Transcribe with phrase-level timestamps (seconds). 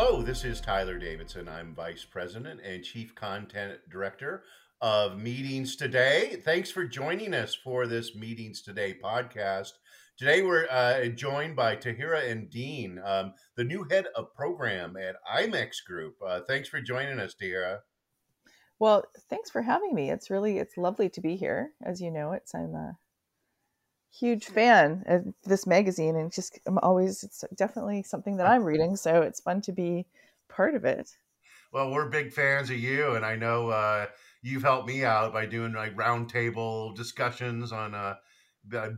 [0.00, 1.48] Hello, this is Tyler Davidson.
[1.48, 4.44] I'm Vice President and Chief Content Director
[4.80, 6.40] of Meetings Today.
[6.44, 9.72] Thanks for joining us for this Meetings Today podcast.
[10.16, 15.84] Today we're uh, joined by Tahira Endean, um, the new head of program at IMEX
[15.84, 16.14] Group.
[16.24, 17.80] Uh, thanks for joining us, Tahira.
[18.78, 20.12] Well, thanks for having me.
[20.12, 21.72] It's really it's lovely to be here.
[21.82, 22.96] As you know, it's I'm a
[24.10, 28.96] huge fan of this magazine, and just I'm always it's definitely something that I'm reading.
[28.96, 30.06] So it's fun to be
[30.48, 31.16] part of it.
[31.72, 34.06] Well, we're big fans of you, and I know uh,
[34.42, 38.14] you've helped me out by doing like roundtable discussions on uh,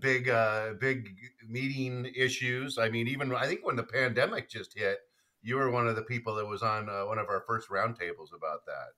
[0.01, 1.16] big uh, big
[1.48, 2.79] meeting issues.
[2.79, 4.98] I mean, even I think when the pandemic just hit,
[5.42, 8.32] you were one of the people that was on uh, one of our first roundtables
[8.34, 8.92] about that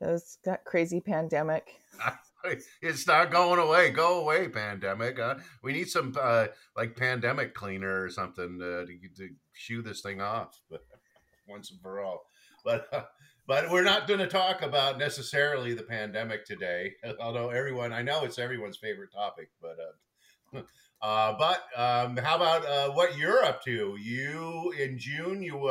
[0.00, 1.80] those that crazy pandemic.
[2.82, 3.90] it's not going away.
[3.90, 5.18] Go away, pandemic.
[5.18, 6.46] Uh, we need some uh,
[6.76, 10.84] like pandemic cleaner or something uh, to, to shoo this thing off, but
[11.48, 12.26] once and for all.
[12.64, 13.02] But uh,
[13.46, 16.94] but we're not going to talk about necessarily the pandemic today.
[17.20, 19.76] Although everyone, I know it's everyone's favorite topic, but.
[19.80, 20.62] Uh,
[21.02, 23.96] uh, but um, how about what you're up to?
[24.00, 25.70] You in June, you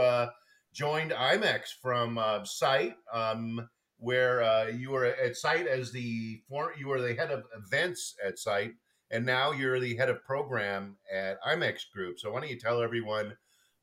[0.72, 2.96] joined IMEX from Site.
[3.12, 3.68] Um,
[3.98, 8.16] where uh, you were at site as the former, you were the head of events
[8.26, 8.74] at site,
[9.12, 12.20] and now you're the head of program at IMEX Group.
[12.20, 13.36] So why don't you tell everyone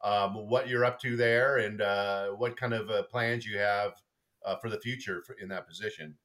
[0.03, 3.93] um, what you're up to there and uh, what kind of uh, plans you have
[4.45, 6.17] uh, for the future for, in that position?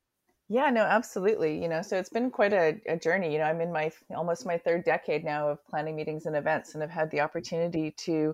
[0.49, 1.61] Yeah, no, absolutely.
[1.61, 3.33] You know, so it's been quite a, a, journey.
[3.33, 6.73] You know, I'm in my almost my third decade now of planning meetings and events,
[6.73, 8.33] and I've had the opportunity to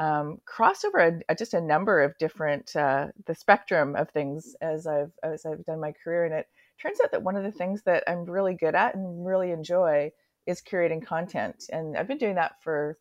[0.00, 4.56] um, crossed over a, a, just a number of different uh, the spectrum of things
[4.62, 6.46] as I've as I've done my career, and it
[6.80, 10.10] turns out that one of the things that I'm really good at and really enjoy
[10.46, 12.96] is curating content, and I've been doing that for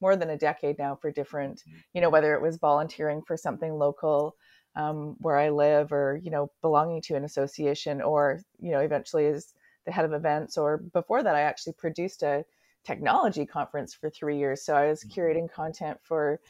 [0.00, 1.78] more than a decade now for different, mm-hmm.
[1.94, 4.36] you know, whether it was volunteering for something local
[4.76, 9.26] um, where I live, or you know, belonging to an association, or you know, eventually
[9.26, 9.52] as
[9.84, 12.44] the head of events, or before that, I actually produced a
[12.86, 14.62] technology conference for three years.
[14.62, 15.20] So I was mm-hmm.
[15.20, 16.40] curating content for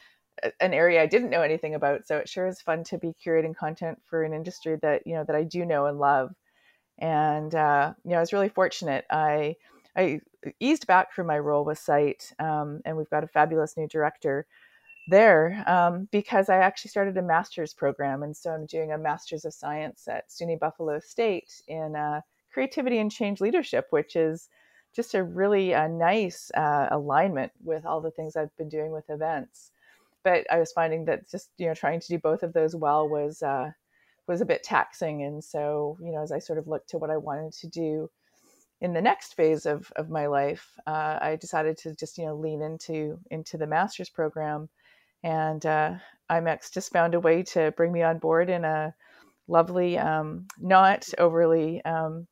[0.59, 2.05] an area I didn't know anything about.
[2.05, 5.23] So it sure is fun to be curating content for an industry that you know
[5.23, 6.31] that I do know and love.
[6.99, 9.05] And uh, you know, I was really fortunate.
[9.09, 9.55] I
[9.95, 10.21] I
[10.59, 14.45] eased back from my role with Site, um, and we've got a fabulous new director
[15.09, 19.45] there um, because I actually started a master's program, and so I'm doing a master's
[19.45, 22.21] of science at SUNY Buffalo State in uh,
[22.53, 24.49] creativity and change leadership, which is
[24.95, 29.09] just a really uh, nice uh, alignment with all the things I've been doing with
[29.09, 29.71] events.
[30.23, 33.07] But I was finding that just you know trying to do both of those well
[33.07, 33.71] was uh,
[34.27, 37.09] was a bit taxing, and so you know as I sort of looked to what
[37.09, 38.09] I wanted to do
[38.81, 42.35] in the next phase of, of my life, uh, I decided to just you know
[42.35, 44.69] lean into into the master's program,
[45.23, 45.95] and uh,
[46.29, 48.93] IMEX just found a way to bring me on board in a
[49.47, 52.27] lovely, um, not overly, um,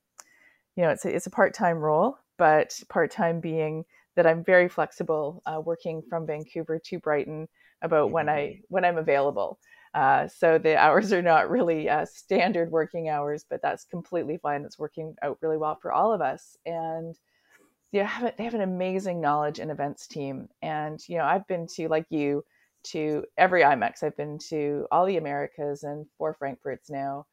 [0.76, 3.86] you know, it's a, it's a part time role, but part time being
[4.16, 7.48] that I'm very flexible, uh, working from Vancouver to Brighton
[7.82, 8.62] about when I mm-hmm.
[8.70, 9.60] when I'm available.
[9.94, 14.66] Uh, so the hours are not really uh, standard working hours, but that's completely fine.
[14.66, 16.58] It's working out really well for all of us.
[16.66, 17.16] And
[17.92, 20.50] you know, have, they have an amazing knowledge and events team.
[20.62, 22.44] And you know, I've been to like you
[22.88, 24.04] to every IMEX.
[24.04, 27.26] I've been to all the Americas and four Frankfurts now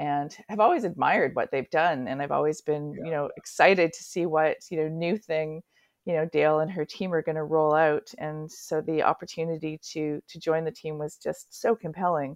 [0.00, 3.04] and have always admired what they've done and i've always been yeah.
[3.04, 5.62] you know excited to see what you know new thing
[6.06, 9.78] you know dale and her team are going to roll out and so the opportunity
[9.82, 12.34] to to join the team was just so compelling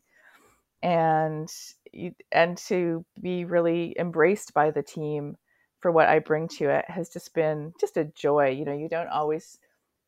[0.83, 1.49] and
[2.31, 5.35] and to be really embraced by the team
[5.81, 8.91] for what i bring to it has just been just a joy you know you
[8.91, 9.59] don't always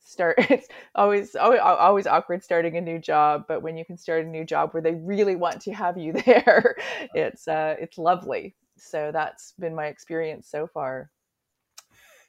[0.06, 4.24] start it's always, always always awkward starting a new job but when you can start
[4.24, 6.76] a new job where they really want to have you there
[7.14, 8.54] it's uh it's lovely.
[8.78, 11.10] So that's been my experience so far.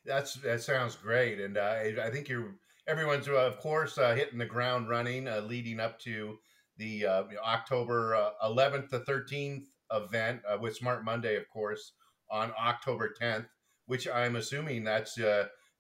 [0.06, 2.56] That's that sounds great and uh, I, think you're
[2.88, 6.38] everyone's uh, of course uh, hitting the ground running uh, leading up to
[6.78, 11.92] the uh, october 11th uh, to 13th event with smart monday of course
[12.32, 13.48] on october 10th
[13.88, 15.20] which i'm assuming that's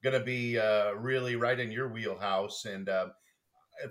[0.04, 2.66] going to be uh, really right in your wheelhouse.
[2.66, 3.08] And uh,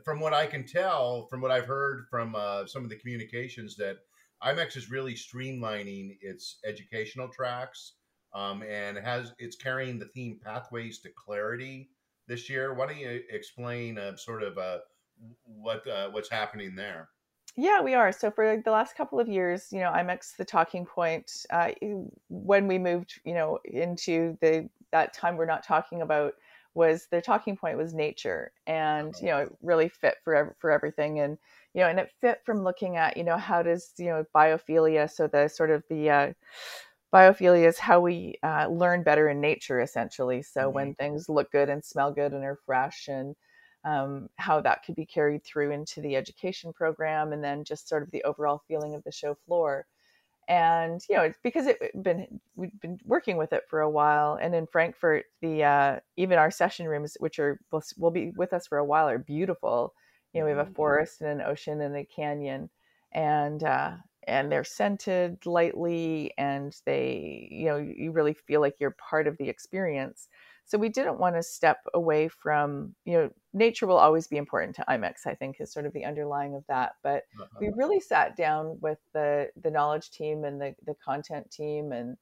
[0.04, 3.76] from what I can tell, from what I've heard from uh, some of the communications,
[3.76, 3.96] that
[4.42, 7.94] IMEX is really streamlining its educational tracks
[8.34, 11.90] um, and has it's carrying the theme Pathways to Clarity
[12.28, 12.74] this year.
[12.74, 14.78] Why don't you explain uh, sort of uh,
[15.44, 17.08] what uh, what's happening there?
[17.58, 18.12] Yeah, we are.
[18.12, 21.32] So for the last couple of years, you know, IMEX the talking point.
[21.48, 21.70] Uh,
[22.28, 26.34] when we moved, you know, into the that time we're not talking about
[26.74, 31.20] was their talking point was nature, and you know it really fit for for everything,
[31.20, 31.38] and
[31.74, 35.10] you know, and it fit from looking at you know how does you know biophilia,
[35.10, 36.32] so the sort of the uh,
[37.12, 40.42] biophilia is how we uh, learn better in nature, essentially.
[40.42, 40.74] So mm-hmm.
[40.74, 43.34] when things look good and smell good and are fresh, and
[43.84, 48.02] um, how that could be carried through into the education program, and then just sort
[48.02, 49.86] of the overall feeling of the show floor
[50.48, 54.38] and you know it's because it been we've been working with it for a while
[54.40, 58.52] and in frankfurt the uh, even our session rooms which are will, will be with
[58.52, 59.92] us for a while are beautiful
[60.32, 60.74] you know we have a mm-hmm.
[60.74, 62.70] forest and an ocean and a canyon
[63.12, 63.92] and uh,
[64.28, 69.36] and they're scented lightly and they you know you really feel like you're part of
[69.38, 70.28] the experience
[70.66, 74.74] so we didn't want to step away from, you know, nature will always be important
[74.76, 76.96] to IMEX, I think is sort of the underlying of that.
[77.04, 77.58] But uh-huh.
[77.60, 82.16] we really sat down with the the knowledge team and the, the content team and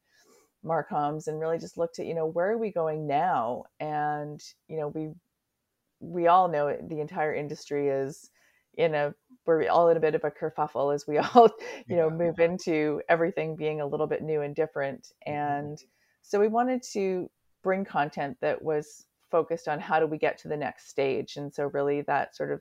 [0.62, 3.64] Marcoms and really just looked at, you know, where are we going now?
[3.80, 5.08] And, you know, we
[6.00, 8.30] we all know the entire industry is
[8.76, 9.14] in a
[9.46, 11.48] we're all in a bit of a kerfuffle as we all
[11.86, 15.32] you know move into everything being a little bit new and different mm-hmm.
[15.32, 15.78] and
[16.22, 17.30] so we wanted to
[17.64, 21.36] bring content that was focused on how do we get to the next stage.
[21.36, 22.60] And so, really, that sort of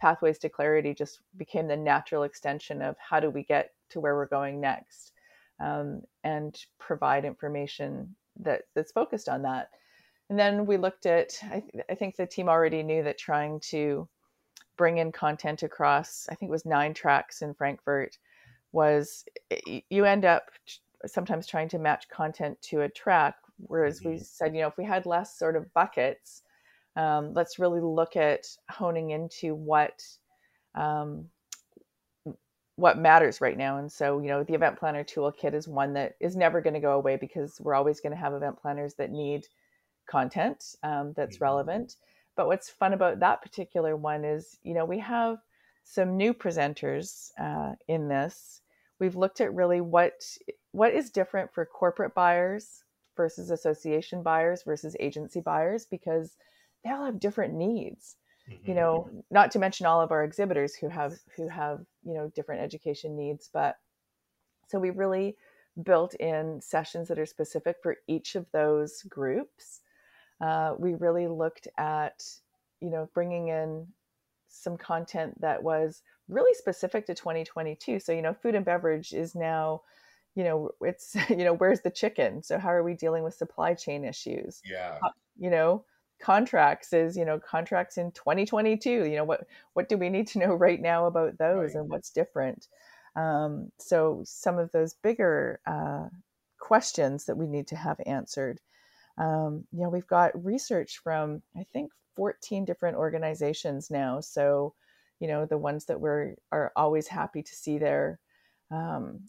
[0.00, 4.16] pathways to clarity just became the natural extension of how do we get to where
[4.16, 5.12] we're going next
[5.60, 9.70] um, and provide information that that's focused on that.
[10.30, 13.60] And then we looked at, I, th- I think the team already knew that trying
[13.70, 14.08] to
[14.76, 18.18] bring in content across, I think it was nine tracks in Frankfurt,
[18.72, 19.24] was
[19.88, 20.50] you end up
[21.06, 24.10] sometimes trying to match content to a track Whereas mm-hmm.
[24.10, 26.42] we said, you know, if we had less sort of buckets,
[26.96, 30.02] um, let's really look at honing into what
[30.74, 31.26] um,
[32.76, 33.78] what matters right now.
[33.78, 36.80] And so, you know, the event planner toolkit is one that is never going to
[36.80, 39.46] go away because we're always going to have event planners that need
[40.08, 41.44] content um, that's mm-hmm.
[41.44, 41.96] relevant.
[42.36, 45.38] But what's fun about that particular one is, you know, we have
[45.82, 48.60] some new presenters uh, in this.
[49.00, 50.22] We've looked at really what
[50.70, 52.84] what is different for corporate buyers
[53.18, 56.38] versus association buyers versus agency buyers because
[56.82, 58.16] they all have different needs.
[58.48, 58.70] Mm-hmm.
[58.70, 62.32] you know not to mention all of our exhibitors who have who have you know
[62.34, 63.76] different education needs but
[64.68, 65.36] so we really
[65.82, 69.80] built in sessions that are specific for each of those groups.
[70.40, 72.22] Uh, we really looked at
[72.80, 73.86] you know bringing in
[74.48, 79.34] some content that was really specific to 2022 so you know food and beverage is
[79.34, 79.80] now
[80.38, 82.42] you know it's you know where's the chicken?
[82.42, 84.62] So how are we dealing with supply chain issues?
[84.64, 84.98] Yeah.
[85.36, 85.84] You know
[86.20, 90.40] contracts is you know contracts in 2022 you know what what do we need to
[90.40, 91.80] know right now about those right.
[91.80, 92.68] and what's different?
[93.16, 96.06] Um, so some of those bigger uh,
[96.60, 98.60] questions that we need to have answered.
[99.16, 104.20] Um, you know we've got research from i think 14 different organizations now.
[104.20, 104.74] So
[105.20, 108.18] you know the ones that we're are always happy to see there.
[108.70, 109.20] Um,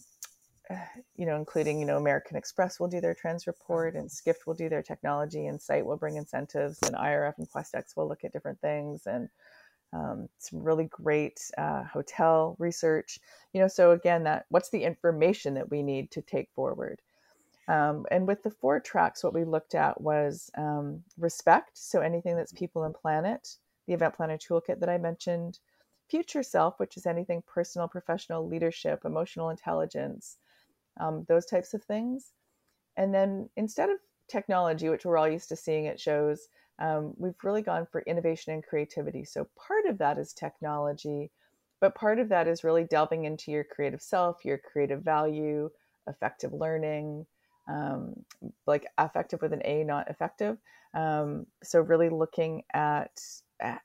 [1.15, 4.53] you know, including, you know, American Express will do their trends report and Skift will
[4.53, 8.33] do their technology and site will bring incentives and IRF and Questex will look at
[8.33, 9.29] different things and
[9.93, 13.19] um, some really great uh, hotel research,
[13.53, 17.01] you know, so again, that what's the information that we need to take forward?
[17.67, 21.71] Um, and with the four tracks, what we looked at was um, respect.
[21.77, 23.57] So anything that's people and planet,
[23.87, 25.59] the event planner toolkit that I mentioned,
[26.09, 30.37] future self, which is anything personal, professional, leadership, emotional intelligence,
[30.99, 32.31] um, those types of things.
[32.97, 33.97] And then instead of
[34.29, 36.47] technology, which we're all used to seeing at shows,
[36.79, 39.25] um, we've really gone for innovation and creativity.
[39.25, 41.31] So part of that is technology,
[41.81, 45.69] but part of that is really delving into your creative self, your creative value,
[46.07, 47.25] effective learning,
[47.69, 48.13] um,
[48.65, 50.57] like affective with an A, not effective.
[50.93, 53.11] Um, so really looking at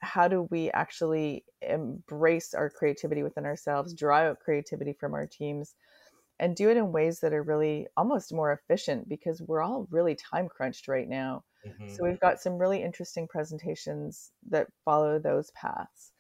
[0.00, 5.75] how do we actually embrace our creativity within ourselves, draw out creativity from our teams,
[6.44, 10.14] and do it in ways that are really almost more efficient because we're all really
[10.14, 11.42] time crunched right now.
[11.66, 11.88] Mm-hmm.
[11.88, 16.12] So we've got some really interesting presentations that follow those paths.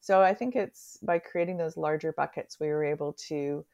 [0.00, 3.64] So I think it's by creating those larger buckets, we were able to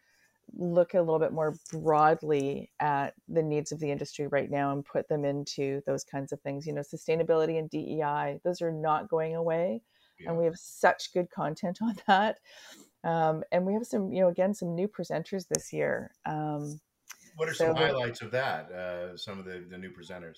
[0.57, 4.87] look a little bit more broadly at the needs of the industry right now and
[4.87, 6.67] put them into those kinds of things.
[6.67, 9.83] You know, sustainability and DEI, those are not going away.
[10.19, 10.31] Yeah.
[10.31, 12.39] And we have such good content on that.
[13.05, 16.11] Um, and we have some, you know, again, some new presenters this year.
[16.27, 16.81] Um,
[17.37, 18.71] what are so some highlights of that?
[18.71, 20.37] Uh, some of the, the new presenters.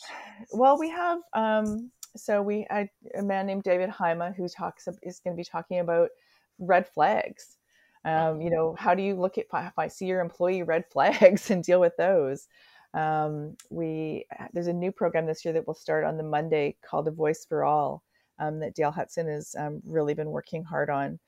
[0.52, 5.21] Well, we have um, so we I, a man named David Haima who talks is
[5.21, 6.11] going to be talking about
[6.59, 7.57] red flags.
[8.04, 11.50] Um, you know, how do you look at if I see your employee red flags
[11.50, 12.49] and deal with those?
[12.95, 17.09] Um, we there's a new program this year that will start on the Monday called
[17.09, 18.02] A Voice for All
[18.38, 21.19] um, that Dale Hudson has um, really been working hard on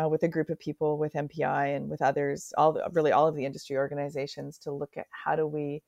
[0.00, 3.26] uh, with a group of people with MPI and with others, all the, really all
[3.26, 5.82] of the industry organizations to look at how do we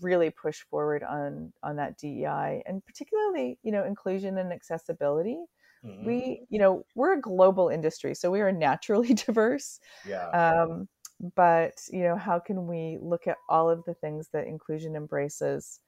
[0.00, 5.38] really push forward on on that DEI and particularly you know inclusion and accessibility.
[5.84, 6.06] Mm-hmm.
[6.06, 9.80] We you know we're a global industry, so we are naturally diverse.
[10.06, 10.28] Yeah.
[10.28, 10.88] Um,
[11.34, 15.80] but you know how can we look at all of the things that inclusion embraces?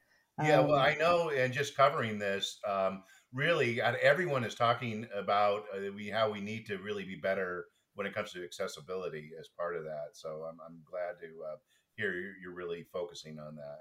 [0.42, 5.64] Yeah, well, um, I know, and just covering this, um, really, everyone is talking about
[5.74, 9.48] uh, we how we need to really be better when it comes to accessibility as
[9.48, 10.10] part of that.
[10.12, 11.56] So I'm I'm glad to uh,
[11.96, 13.80] hear you're really focusing on that.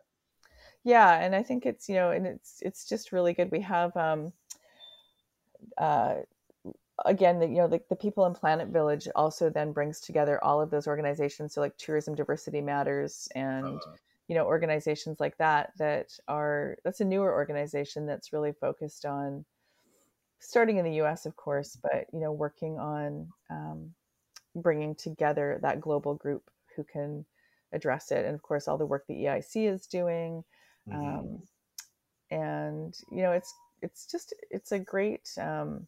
[0.84, 3.52] Yeah, and I think it's you know, and it's it's just really good.
[3.52, 4.34] We have um,
[5.78, 6.16] uh,
[7.06, 10.62] again, the, you know, the, the people in Planet Village also then brings together all
[10.62, 11.54] of those organizations.
[11.54, 13.96] So like Tourism Diversity Matters and uh-huh.
[14.32, 19.44] You know organizations like that that are that's a newer organization that's really focused on
[20.40, 21.26] starting in the U.S.
[21.26, 23.92] of course, but you know working on um,
[24.56, 27.26] bringing together that global group who can
[27.74, 30.46] address it, and of course all the work the EIC is doing.
[30.90, 31.20] Mm-hmm.
[31.20, 31.42] Um,
[32.32, 35.86] and you know it's it's just it's a great um,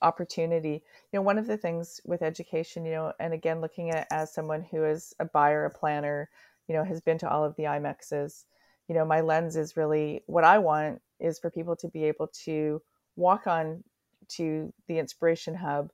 [0.00, 4.06] opportunity you know one of the things with education you know and again looking at
[4.10, 6.30] as someone who is a buyer a planner
[6.68, 8.44] you know has been to all of the imexes
[8.88, 12.28] you know my lens is really what i want is for people to be able
[12.28, 12.80] to
[13.16, 13.82] walk on
[14.28, 15.90] to the inspiration hub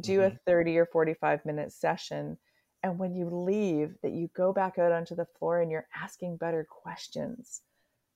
[0.00, 0.36] do mm-hmm.
[0.36, 2.38] a 30 or 45 minute session
[2.82, 6.36] and when you leave that you go back out onto the floor and you're asking
[6.36, 7.62] better questions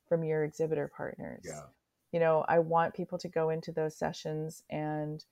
[0.08, 1.44] from your exhibitor partners.
[1.44, 1.62] Yeah.
[2.12, 5.24] You know i want people to go into those sessions and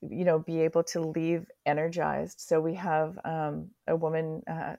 [0.00, 2.40] you know be able to leave energized.
[2.40, 4.76] So we have um, a woman uh,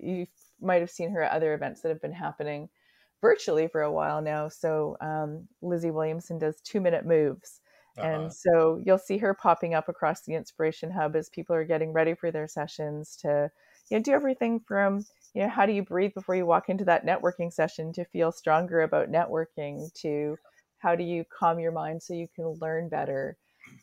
[0.00, 0.26] you
[0.60, 2.68] might have seen her at other events that have been happening
[3.20, 4.48] virtually for a while now.
[4.48, 7.60] So um, lizzie williamson does two minute moves.
[7.98, 8.08] Uh-huh.
[8.08, 11.92] and so you'll see her popping up across the inspiration hub as people are getting
[11.92, 13.50] ready for their sessions to
[13.90, 16.84] you know do everything from you know how do you breathe before you walk into
[16.84, 20.36] that networking session to feel stronger about networking to
[20.78, 23.36] how do you calm your mind so you can learn better.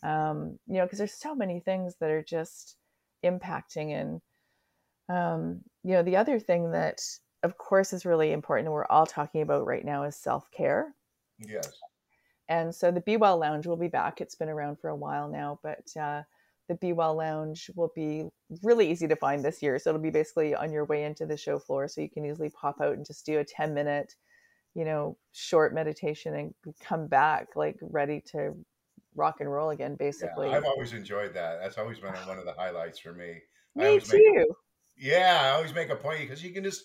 [0.04, 2.76] Um, you know because there's so many things that are just
[3.24, 4.22] impacting and
[5.10, 7.02] um, you know the other thing that
[7.44, 10.94] of course is really important and we're all talking about right now is self-care
[11.40, 11.72] yes
[12.50, 15.28] and so the be well lounge will be back it's been around for a while
[15.30, 16.22] now but uh,
[16.68, 18.26] the Be Well Lounge will be
[18.62, 19.80] really easy to find this year.
[19.80, 21.88] So it'll be basically on your way into the show floor.
[21.88, 24.16] So you can easily pop out and just do a 10 minute,
[24.76, 28.54] you know, short meditation and come back like ready to
[29.16, 30.50] rock and roll again, basically.
[30.50, 31.60] Yeah, I've always enjoyed that.
[31.62, 33.40] That's always been one of the highlights for me.
[33.76, 34.34] Me too.
[34.36, 34.48] Make,
[34.98, 36.84] yeah, I always make a point because you can just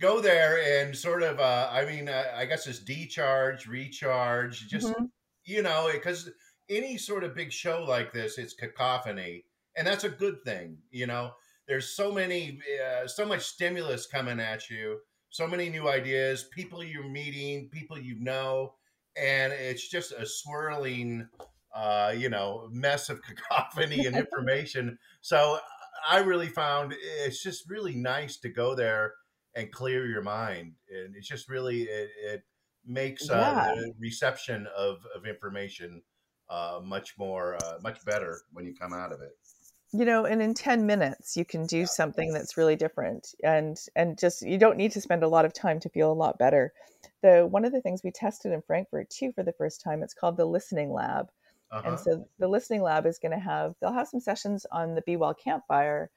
[0.00, 4.88] go there and sort of, uh, I mean, uh, I guess it's decharge, recharge, just,
[4.88, 5.04] mm-hmm.
[5.44, 6.30] you know, because
[6.68, 9.44] any sort of big show like this, it's cacophony,
[9.76, 10.78] and that's a good thing.
[10.90, 11.32] You know,
[11.68, 14.98] there's so many, uh, so much stimulus coming at you,
[15.30, 18.74] so many new ideas, people you're meeting, people you know,
[19.16, 21.28] and it's just a swirling,
[21.74, 24.98] uh, you know, mess of cacophony and information.
[25.20, 25.58] so
[26.08, 26.94] I really found
[27.24, 29.14] it's just really nice to go there
[29.54, 32.42] and clear your mind, and it's just really it, it
[32.84, 33.74] makes uh, yeah.
[33.74, 36.02] the reception of of information
[36.52, 39.32] uh, much more, uh, much better when you come out of it.
[39.94, 44.18] You know, and in 10 minutes, you can do something that's really different and, and
[44.18, 46.72] just, you don't need to spend a lot of time to feel a lot better.
[47.22, 50.14] The, one of the things we tested in Frankfurt too, for the first time, it's
[50.14, 51.28] called the listening lab.
[51.72, 51.88] Uh-huh.
[51.88, 55.02] And so the listening lab is going to have, they'll have some sessions on the
[55.02, 56.10] Be Well campfire,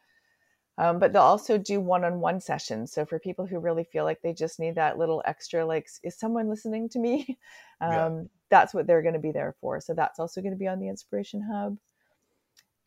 [0.77, 2.91] um, but they'll also do one-on-one sessions.
[2.91, 6.19] So for people who really feel like they just need that little extra, like, is
[6.19, 7.37] someone listening to me?
[7.81, 8.21] Um, yeah.
[8.51, 9.81] That's what they're going to be there for.
[9.81, 11.77] So that's also going to be on the Inspiration Hub.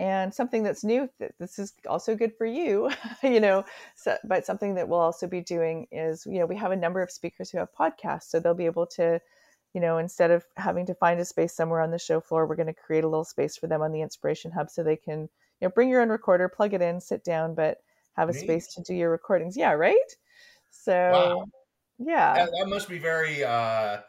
[0.00, 2.90] And something that's new, this is also good for you,
[3.22, 6.70] you know, so, but something that we'll also be doing is, you know, we have
[6.70, 8.30] a number of speakers who have podcasts.
[8.30, 9.20] So they'll be able to,
[9.74, 12.56] you know, instead of having to find a space somewhere on the show floor, we're
[12.56, 15.28] going to create a little space for them on the Inspiration Hub so they can
[15.60, 17.78] you know, bring your own recorder, plug it in, sit down, but
[18.16, 19.56] have a space to do your recordings.
[19.56, 19.96] Yeah, right.
[20.70, 21.44] So, wow.
[21.98, 24.00] yeah, that, that, must be very uh, uh,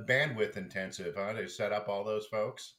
[0.00, 1.32] bandwidth intensive, huh?
[1.34, 2.74] To set up all those folks.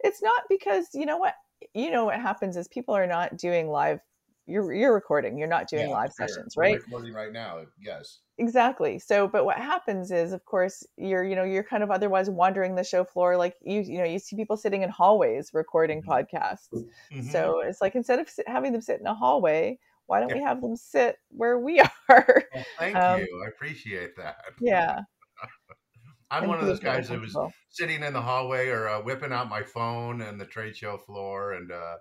[0.00, 1.34] It's not because you know what
[1.74, 4.00] you know what happens is people are not doing live
[4.48, 8.18] you're you're recording you're not doing yeah, live sessions right We're recording right now yes
[8.38, 12.30] exactly so but what happens is of course you're you know you're kind of otherwise
[12.30, 16.02] wandering the show floor like you you know you see people sitting in hallways recording
[16.02, 16.10] mm-hmm.
[16.10, 17.22] podcasts mm-hmm.
[17.28, 19.78] so it's like instead of having them sit in a hallway
[20.08, 22.42] why don't we have them sit where we are?
[22.54, 23.42] Well, thank um, you.
[23.44, 24.36] I appreciate that.
[24.58, 25.00] Yeah.
[26.30, 27.36] I'm one of those guys that was
[27.70, 31.52] sitting in the hallway or uh, whipping out my phone and the trade show floor
[31.52, 31.96] and uh,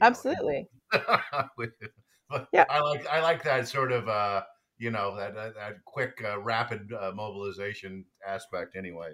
[0.00, 0.60] absolutely.
[0.60, 0.68] Know,
[2.52, 4.42] yeah, I like I like that sort of uh,
[4.78, 9.10] you know that that, that quick uh, rapid uh, mobilization aspect anyway.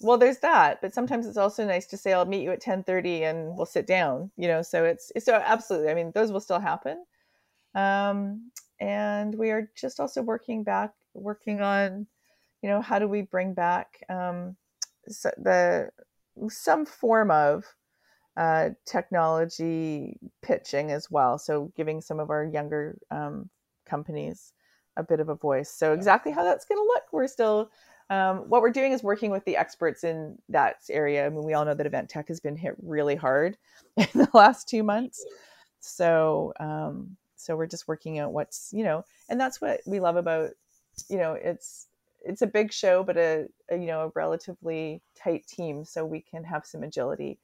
[0.00, 3.22] Well, there's that, but sometimes it's also nice to say I'll meet you at 10:30
[3.22, 4.30] and we'll sit down.
[4.36, 5.90] You know, so it's so absolutely.
[5.90, 7.04] I mean, those will still happen.
[7.74, 8.50] Um,
[8.80, 12.06] and we are just also working back, working on
[12.62, 14.56] you know, how do we bring back um,
[15.06, 15.90] the
[16.48, 17.64] some form of
[18.36, 21.38] uh, technology pitching as well?
[21.38, 23.50] So giving some of our younger um,
[23.86, 24.52] companies
[24.96, 25.70] a bit of a voice.
[25.70, 27.70] So exactly how that's going to look, we're still.
[28.10, 31.24] Um, what we're doing is working with the experts in that area.
[31.24, 33.56] I mean, we all know that event tech has been hit really hard
[33.96, 35.24] in the last two months.
[35.80, 40.16] So, um, so we're just working out what's you know, and that's what we love
[40.16, 40.50] about
[41.08, 41.88] you know, it's
[42.24, 46.20] it's a big show, but a, a, you know a relatively tight team, so we
[46.20, 47.38] can have some agility,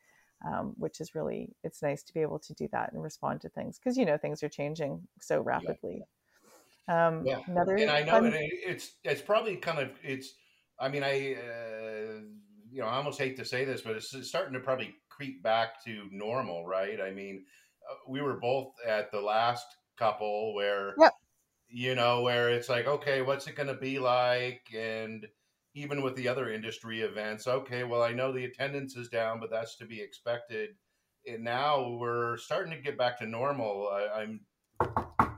[0.46, 3.48] um, which is really it's nice to be able to do that and respond to
[3.48, 6.02] things because you know things are changing so rapidly.
[6.88, 7.08] Yeah.
[7.08, 7.40] Um, yeah.
[7.46, 10.34] Another, and I know um, it's it's probably kind of it's.
[10.80, 12.20] I mean, I uh,
[12.70, 15.84] you know I almost hate to say this, but it's starting to probably creep back
[15.84, 17.00] to normal, right?
[17.00, 17.44] I mean,
[17.90, 19.66] uh, we were both at the last
[19.96, 20.94] couple where.
[20.98, 21.12] Yep
[21.70, 24.62] you know, where it's like, okay, what's it going to be like?
[24.74, 25.26] And
[25.74, 29.50] even with the other industry events, okay, well, I know the attendance is down, but
[29.50, 30.70] that's to be expected.
[31.26, 33.88] And now we're starting to get back to normal.
[33.88, 34.40] I, am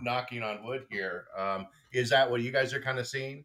[0.00, 1.26] knocking on wood here.
[1.36, 3.44] Um, is that what you guys are kind of seeing?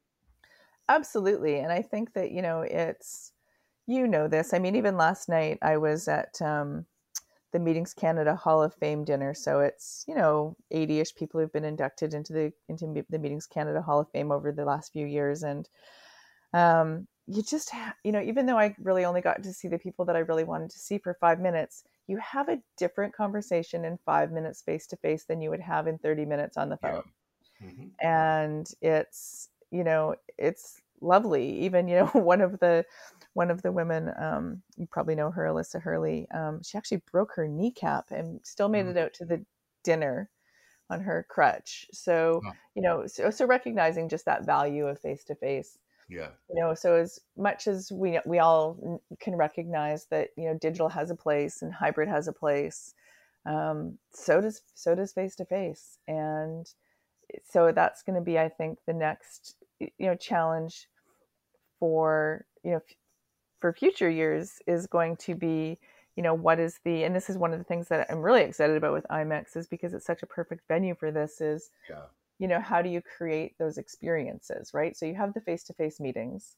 [0.88, 1.60] Absolutely.
[1.60, 3.32] And I think that, you know, it's,
[3.88, 4.54] you know, this.
[4.54, 6.86] I mean, even last night I was at, um,
[7.56, 9.34] the Meetings Canada Hall of Fame dinner.
[9.34, 13.82] So it's you know 80ish people who've been inducted into the into the Meetings Canada
[13.82, 15.70] Hall of Fame over the last few years, and
[16.54, 19.80] um, you just ha- you know even though I really only got to see the
[19.80, 23.86] people that I really wanted to see for five minutes, you have a different conversation
[23.86, 26.78] in five minutes face to face than you would have in 30 minutes on the
[26.78, 27.04] phone,
[27.62, 27.68] yeah.
[27.68, 28.08] mm-hmm.
[28.08, 31.60] and it's you know it's lovely.
[31.60, 32.86] Even you know one of the
[33.34, 36.28] one of the women, um, you probably know her, Alyssa Hurley.
[36.34, 38.98] Um, she actually broke her kneecap and still made mm-hmm.
[38.98, 39.44] it out to the
[39.84, 40.30] dinner
[40.90, 41.88] on her crutch.
[41.92, 42.42] So
[42.76, 45.78] you know, so, so recognizing just that value of face to face.
[46.08, 46.30] Yeah.
[46.50, 50.90] You know, so as much as we we all can recognize that you know digital
[50.90, 52.94] has a place and hybrid has a place,
[53.46, 56.68] um, so does so does face to face, and
[57.44, 60.88] so that's going to be, I think, the next you know challenge
[61.80, 62.82] for you know
[63.60, 65.78] for future years is going to be
[66.16, 68.42] you know what is the and this is one of the things that i'm really
[68.42, 72.04] excited about with imex is because it's such a perfect venue for this is yeah.
[72.40, 74.96] You know how do you create those experiences right?
[74.96, 76.56] So you have the face-to-face meetings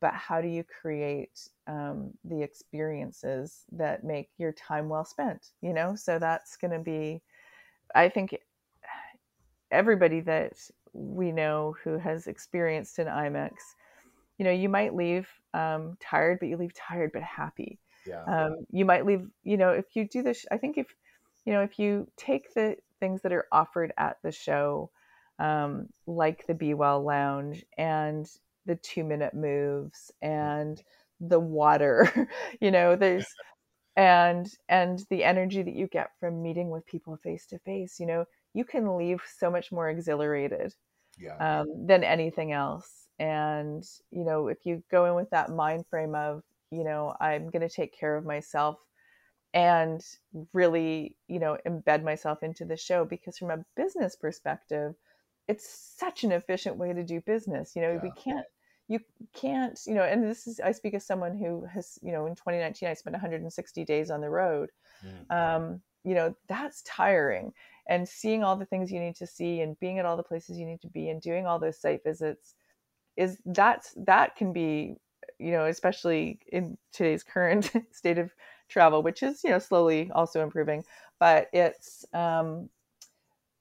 [0.00, 5.72] but how do you create um, the experiences that make your time well spent you
[5.72, 5.94] know?
[5.94, 7.22] So that's going to be
[7.94, 8.36] i think
[9.70, 10.52] everybody that
[10.92, 13.52] we know who has experienced an imex
[14.38, 17.78] you know you might leave um, tired but you leave tired but happy.
[18.06, 18.24] Yeah.
[18.26, 20.94] Um, you might leave you know if you do this i think if
[21.44, 24.90] you know if you take the things that are offered at the show
[25.38, 28.28] um, like the be well lounge and
[28.66, 30.82] the two minute moves and
[31.20, 32.28] the water
[32.60, 33.26] you know there's
[33.96, 38.06] and and the energy that you get from meeting with people face to face you
[38.06, 40.74] know you can leave so much more exhilarated
[41.18, 41.60] yeah.
[41.60, 46.14] um, than anything else and you know if you go in with that mind frame
[46.14, 48.76] of you know i'm going to take care of myself
[49.52, 50.04] and
[50.52, 54.94] really you know embed myself into the show because from a business perspective
[55.48, 58.00] it's such an efficient way to do business you know yeah.
[58.02, 58.46] we can't
[58.88, 59.00] you
[59.32, 62.34] can't you know and this is i speak as someone who has you know in
[62.34, 64.70] 2019 i spent 160 days on the road
[65.04, 65.34] mm.
[65.34, 67.52] um, you know that's tiring
[67.88, 70.58] and seeing all the things you need to see and being at all the places
[70.58, 72.54] you need to be and doing all those site visits
[73.16, 74.96] is that's that can be
[75.38, 78.30] you know especially in today's current state of
[78.68, 80.84] travel which is you know slowly also improving
[81.18, 82.68] but it's um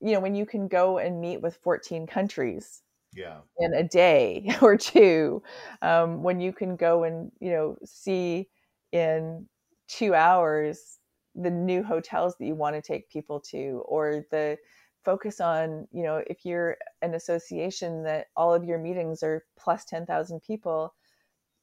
[0.03, 2.81] you know when you can go and meet with 14 countries
[3.15, 5.41] yeah in a day or two
[5.81, 8.49] um, when you can go and you know see
[8.91, 9.47] in
[9.87, 10.99] two hours
[11.35, 14.57] the new hotels that you want to take people to or the
[15.03, 19.85] focus on you know if you're an association that all of your meetings are plus
[19.85, 20.93] 10,000 people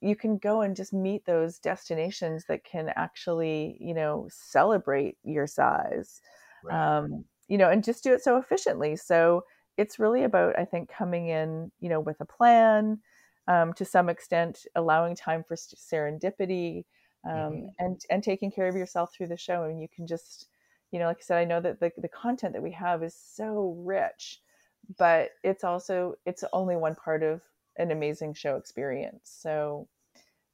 [0.02, 5.46] you can go and just meet those destinations that can actually you know celebrate your
[5.46, 6.20] size
[6.64, 6.98] right.
[6.98, 8.94] um, you know, and just do it so efficiently.
[8.96, 9.44] So
[9.76, 13.00] it's really about, I think, coming in, you know, with a plan,
[13.48, 16.84] um, to some extent, allowing time for serendipity,
[17.28, 17.66] um, mm-hmm.
[17.80, 19.64] and and taking care of yourself through the show.
[19.64, 20.46] And you can just,
[20.92, 23.16] you know, like I said, I know that the the content that we have is
[23.16, 24.40] so rich,
[24.96, 27.40] but it's also it's only one part of
[27.78, 29.22] an amazing show experience.
[29.24, 29.88] So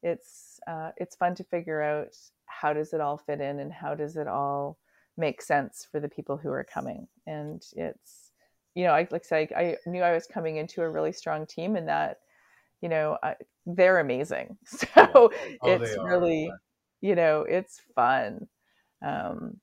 [0.02, 3.94] it's uh, it's fun to figure out how does it all fit in and how
[3.94, 4.78] does it all
[5.16, 7.08] make sense for the people who are coming.
[7.26, 8.32] And it's
[8.74, 11.46] you know, I like I say, I knew I was coming into a really strong
[11.46, 12.18] team, and that
[12.82, 14.58] you know I, they're amazing.
[14.66, 15.30] So oh,
[15.64, 16.50] it's really
[17.00, 18.46] you know it's fun.
[19.04, 19.58] Um,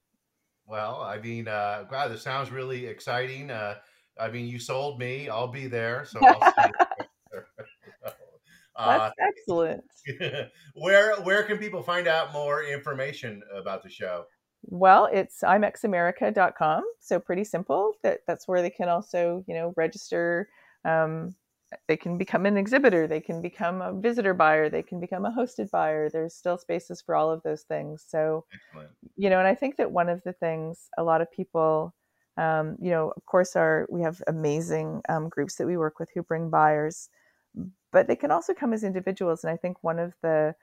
[0.66, 3.52] well, I mean, uh, wow, this sounds really exciting.
[3.52, 3.76] Uh,
[4.20, 5.30] I mean, you sold me.
[5.30, 6.06] I'll be there.
[6.06, 6.70] So I'll uh,
[8.78, 9.84] That's excellent.
[10.74, 14.26] where where can people find out more information about the show?
[14.64, 16.84] Well, it's imexamerica.com.
[17.00, 17.94] So pretty simple.
[18.04, 20.50] That that's where they can also, you know, register.
[20.86, 21.36] Um,
[21.88, 23.08] they can become an exhibitor.
[23.08, 24.70] They can become a visitor buyer.
[24.70, 26.10] They can become a hosted buyer.
[26.10, 28.06] There's still spaces for all of those things.
[28.08, 28.92] So, Excellent.
[29.16, 31.94] you know, and I think that one of the things a lot of people
[32.38, 36.10] um, you know, of course, our we have amazing um, groups that we work with
[36.14, 37.10] who bring buyers,
[37.92, 39.44] but they can also come as individuals.
[39.44, 40.56] And I think one of the,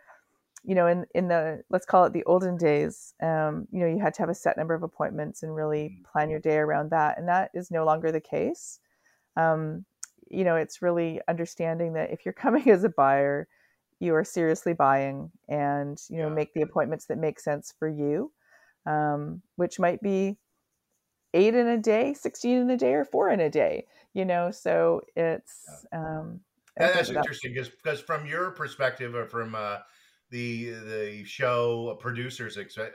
[0.64, 3.98] you know, in in the let's call it the olden days, um, you know, you
[3.98, 6.12] had to have a set number of appointments and really mm.
[6.12, 8.80] plan your day around that, and that is no longer the case.
[9.36, 9.84] Um,
[10.30, 13.48] you know, it's really understanding that if you're coming as a buyer,
[14.00, 16.34] you are seriously buying, and you know, yeah.
[16.34, 18.32] make the appointments that make sense for you,
[18.86, 20.36] um, which might be
[21.34, 24.50] eight in a day, 16 in a day, or four in a day, you know?
[24.50, 26.40] So it's, um,
[26.76, 29.78] that's interesting because, because from your perspective or from, uh,
[30.30, 32.88] the, the show producers uh,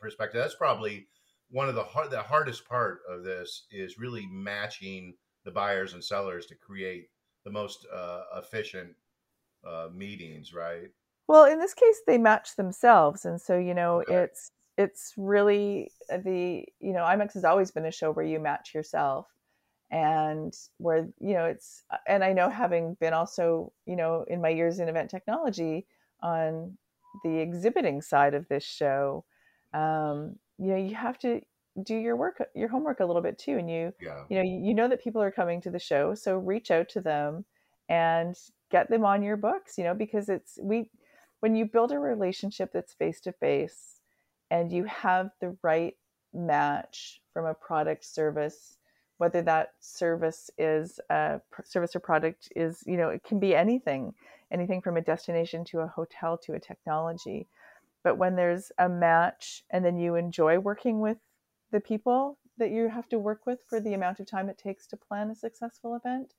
[0.00, 1.06] perspective, that's probably
[1.50, 6.02] one of the hard, the hardest part of this is really matching the buyers and
[6.02, 7.08] sellers to create
[7.44, 8.90] the most uh, efficient
[9.66, 10.88] uh, meetings, right?
[11.28, 14.14] Well, in this case, they match themselves, and so you know okay.
[14.14, 18.40] it's it's really uh, the you know IMEX has always been a show where you
[18.40, 19.28] match yourself
[19.90, 24.40] and where you know it's uh, and I know having been also you know in
[24.40, 25.86] my years in event technology
[26.22, 26.76] on
[27.24, 29.24] the exhibiting side of this show
[29.74, 31.40] um, you know you have to
[31.82, 34.24] do your work your homework a little bit too and you yeah.
[34.28, 36.88] you know you, you know that people are coming to the show so reach out
[36.88, 37.44] to them
[37.88, 38.36] and
[38.70, 40.90] get them on your books you know because it's we
[41.40, 44.00] when you build a relationship that's face to face
[44.50, 45.94] and you have the right
[46.34, 48.76] match from a product service
[49.22, 54.12] whether that service is a service or product is you know it can be anything
[54.50, 57.46] anything from a destination to a hotel to a technology.
[58.02, 61.18] But when there's a match and then you enjoy working with
[61.70, 64.88] the people that you have to work with for the amount of time it takes
[64.88, 66.34] to plan a successful event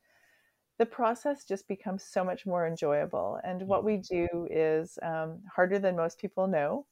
[0.77, 3.39] the process just becomes so much more enjoyable.
[3.45, 6.85] And what we do is um, harder than most people know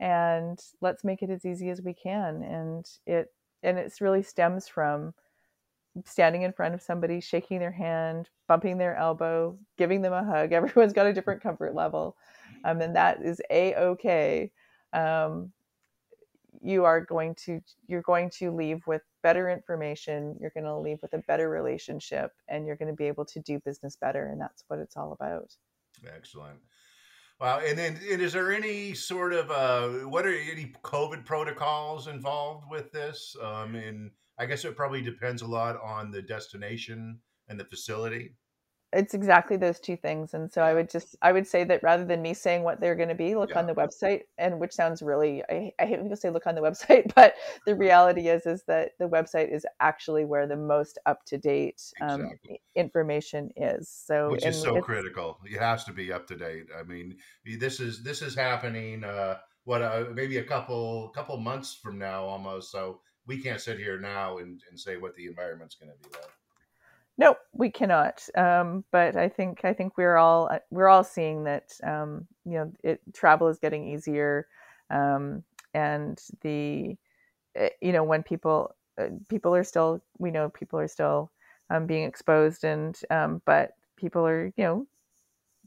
[0.00, 2.42] and let's make it as easy as we can.
[2.42, 3.28] And it
[3.62, 5.14] and it really stems from
[6.04, 10.52] standing in front of somebody shaking their hand bumping their elbow giving them a hug.
[10.52, 12.16] Everyone's got a different comfort level.
[12.64, 14.50] Um, and that is a-okay
[14.92, 15.52] um,
[16.62, 20.36] you are going to you're going to leave with better information.
[20.40, 23.40] You're going to leave with a better relationship and you're going to be able to
[23.40, 25.54] do business better and that's what it's all about.
[26.14, 26.58] Excellent
[27.40, 27.60] Wow.
[27.60, 32.66] And then and is there any sort of uh, what are any COVID protocols involved
[32.70, 33.34] with this?
[33.42, 38.34] Um, and I guess it probably depends a lot on the destination and the facility
[38.92, 40.34] it's exactly those two things.
[40.34, 42.94] And so i would just i would say that rather than me saying what they're
[42.94, 43.58] going to be look yeah.
[43.58, 46.54] on the website and which sounds really I, I hate when people say look on
[46.54, 47.34] the website but
[47.66, 51.82] the reality is is that the website is actually where the most up to date
[52.00, 52.60] um, exactly.
[52.74, 53.88] information is.
[53.88, 55.38] So which is so critical.
[55.44, 57.16] It has to be up to date i mean
[57.58, 62.24] this is this is happening uh what uh, maybe a couple couple months from now
[62.24, 66.08] almost so we can't sit here now and, and say what the environment's going to
[66.08, 66.30] be like
[67.18, 68.26] Nope, we cannot.
[68.36, 72.52] Um, but I think I think we're all uh, we're all seeing that um, you
[72.54, 74.46] know it, travel is getting easier,
[74.90, 75.44] um,
[75.74, 76.96] and the
[77.56, 81.30] eh, you know when people uh, people are still we know people are still
[81.70, 84.86] um, being exposed and um, but people are you know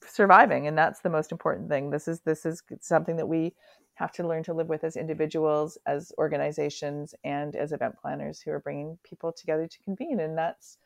[0.06, 1.90] surviving and that's the most important thing.
[1.90, 3.54] This is this is something that we
[3.96, 8.52] have to learn to live with as individuals, as organizations, and as event planners who
[8.52, 10.78] are bringing people together to convene, and that's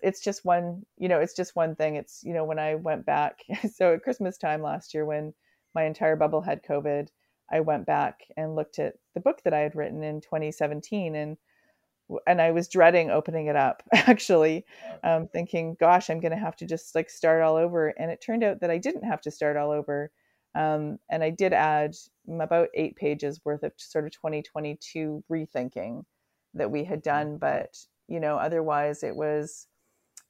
[0.00, 3.04] it's just one you know it's just one thing it's you know when i went
[3.04, 3.40] back
[3.74, 5.32] so at christmas time last year when
[5.74, 7.08] my entire bubble had covid
[7.50, 11.36] i went back and looked at the book that i had written in 2017 and
[12.26, 14.64] and I was dreading opening it up actually,
[15.04, 17.88] um, thinking, gosh, I'm going to have to just like start all over.
[17.88, 20.10] And it turned out that I didn't have to start all over.
[20.54, 21.94] Um, and I did add
[22.40, 26.04] about eight pages worth of sort of 2022 rethinking
[26.54, 27.36] that we had done.
[27.36, 27.76] But,
[28.08, 29.66] you know, otherwise it was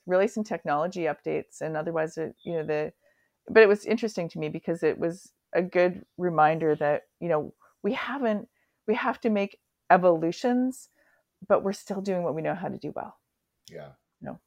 [0.09, 2.93] really some technology updates and otherwise, it, you know, the,
[3.49, 7.55] but it was interesting to me because it was a good reminder that, you know,
[7.83, 8.49] we haven't,
[8.89, 9.59] we have to make
[9.91, 10.89] evolutions
[11.47, 13.17] but we're still doing what we know how to do well.
[13.71, 13.91] Yeah.
[14.21, 14.41] No.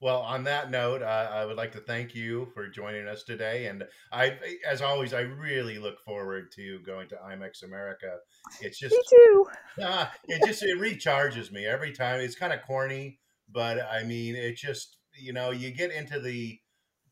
[0.00, 3.66] Well, on that note, uh, I would like to thank you for joining us today,
[3.66, 4.36] and I,
[4.68, 8.16] as always, I really look forward to going to IMEX America.
[8.60, 9.46] It's just me too.
[9.80, 12.20] Uh, it just it recharges me every time.
[12.20, 13.20] It's kind of corny,
[13.52, 16.58] but I mean, it just you know you get into the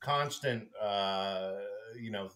[0.00, 1.53] constant uh,
[2.00, 2.31] you know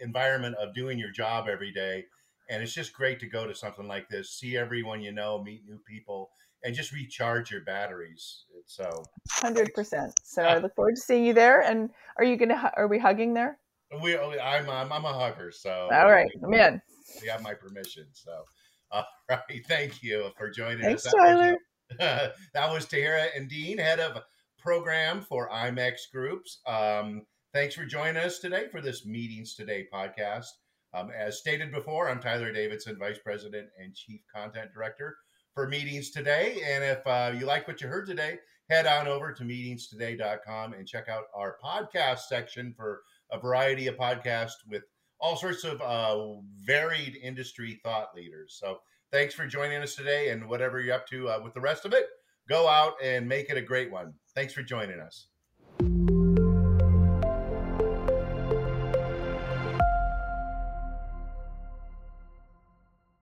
[0.00, 2.04] environment of doing your job every day
[2.52, 5.64] and it's just great to go to something like this, see everyone you know, meet
[5.66, 6.30] new people,
[6.62, 8.44] and just recharge your batteries.
[8.66, 10.12] So, hundred percent.
[10.22, 11.62] So I look forward to seeing you there.
[11.62, 12.72] And are you gonna?
[12.76, 13.58] Are we hugging there?
[14.02, 15.50] We, I'm, I'm, I'm a hugger.
[15.50, 16.80] So, all right, I'm in.
[17.20, 18.06] You got my permission.
[18.12, 18.44] So,
[18.90, 19.66] all right.
[19.66, 21.14] Thank you for joining Thanks, us.
[21.14, 21.56] Tyler.
[22.54, 24.20] That was Tahira Endean, head of
[24.58, 26.58] program for IMEX Groups.
[26.66, 30.48] Um, thanks for joining us today for this Meetings Today podcast.
[30.92, 35.16] Um, as stated before, I'm Tyler Davidson, Vice President and Chief Content Director
[35.54, 36.60] for Meetings Today.
[36.66, 38.38] And if uh, you like what you heard today,
[38.68, 43.96] head on over to meetingstoday.com and check out our podcast section for a variety of
[43.96, 44.82] podcasts with
[45.20, 48.58] all sorts of uh, varied industry thought leaders.
[48.60, 48.80] So
[49.12, 50.30] thanks for joining us today.
[50.30, 52.06] And whatever you're up to uh, with the rest of it,
[52.48, 54.14] go out and make it a great one.
[54.34, 55.28] Thanks for joining us.